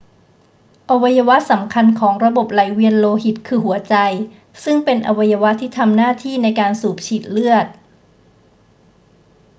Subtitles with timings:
[0.89, 3.95] อวัยวะสำคัญของระบบไหลเวียนโลหิตคือหัวใจ
[4.63, 7.65] ซึ่งเป็นอวัยวะที่ทำหน้าที่ในการสูบฉีดเลือด